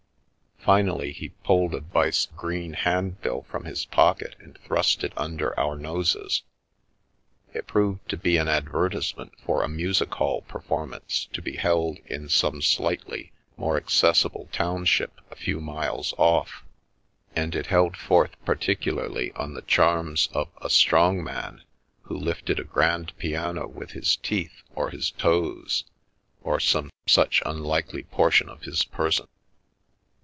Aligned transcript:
Finally, 0.63 1.11
he 1.11 1.29
pulled 1.43 1.73
a 1.73 1.81
bice 1.81 2.27
green 2.37 2.73
handbill 2.73 3.41
from 3.49 3.65
his 3.65 3.85
pocket 3.85 4.35
and 4.37 4.55
thrust 4.59 5.03
it 5.03 5.11
under 5.17 5.59
our 5.59 5.75
noses. 5.75 6.43
It 7.51 7.65
proved 7.65 8.07
to 8.09 8.15
be 8.17 8.37
an 8.37 8.47
advertisement 8.47 9.31
for 9.43 9.63
a 9.63 9.67
music 9.67 10.13
hall 10.13 10.41
performance 10.43 11.27
to 11.33 11.41
be 11.41 11.55
held 11.57 11.97
in 12.05 12.29
some 12.29 12.61
slightly 12.61 13.31
more 13.57 13.75
accessible 13.75 14.49
township 14.51 15.19
a 15.31 15.35
few 15.35 15.59
miles 15.59 16.13
off, 16.19 16.63
and 17.35 17.55
it 17.55 17.65
held 17.65 17.97
forth 17.97 18.35
particularly 18.45 19.31
on 19.31 19.55
the 19.55 19.63
charms 19.63 20.29
of 20.31 20.47
a" 20.61 20.69
strong 20.69 21.23
man" 21.23 21.63
who 22.03 22.15
lifted 22.15 22.59
a 22.59 22.63
grand 22.63 23.17
piano 23.17 23.67
with 23.67 23.93
his 23.93 24.15
teeth 24.17 24.61
or 24.75 24.91
his 24.91 25.09
toes, 25.09 25.85
or 26.43 26.59
some 26.59 26.91
such 27.07 27.41
unlikely 27.47 28.03
portion 28.03 28.47
of 28.47 28.61
his 28.61 28.85
person. 28.85 29.25